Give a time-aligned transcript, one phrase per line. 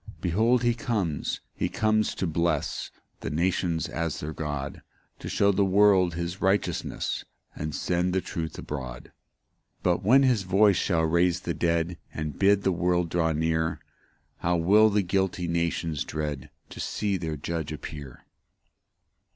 [0.13, 4.81] 5 Behold he comes, he comes to bless The nations as their God;
[5.19, 7.23] To shew the world his righteousness,
[7.55, 9.11] And send his truth abroad.
[9.13, 9.13] 6
[9.83, 13.79] But when his voice shall raise the dead, And bid the world draw near,
[14.37, 18.25] How will the guilty nations dread To see their Judge appear!